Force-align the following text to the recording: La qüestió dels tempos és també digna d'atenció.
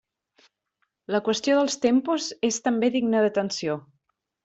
La 1.17 1.21
qüestió 1.27 1.59
dels 1.59 1.77
tempos 1.85 2.33
és 2.53 2.61
també 2.71 2.93
digna 2.99 3.25
d'atenció. 3.27 3.81